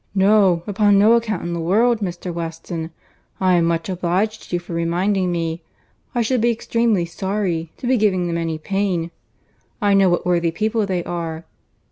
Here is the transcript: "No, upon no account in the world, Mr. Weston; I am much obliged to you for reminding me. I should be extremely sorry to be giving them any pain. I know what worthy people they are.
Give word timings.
"No, 0.15 0.63
upon 0.65 0.97
no 0.97 1.13
account 1.13 1.43
in 1.43 1.53
the 1.53 1.59
world, 1.59 1.99
Mr. 1.99 2.33
Weston; 2.33 2.89
I 3.39 3.53
am 3.53 3.65
much 3.65 3.87
obliged 3.87 4.49
to 4.49 4.55
you 4.55 4.59
for 4.59 4.73
reminding 4.73 5.31
me. 5.31 5.61
I 6.15 6.23
should 6.23 6.41
be 6.41 6.49
extremely 6.49 7.05
sorry 7.05 7.71
to 7.77 7.85
be 7.85 7.97
giving 7.97 8.25
them 8.25 8.35
any 8.39 8.57
pain. 8.57 9.11
I 9.79 9.93
know 9.93 10.09
what 10.09 10.25
worthy 10.25 10.49
people 10.49 10.87
they 10.87 11.03
are. 11.03 11.45